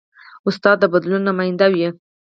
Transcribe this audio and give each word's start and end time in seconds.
استاد 0.47 0.77
د 0.81 0.83
بدلون 0.93 1.21
نماینده 1.29 1.67
وي. 1.73 1.87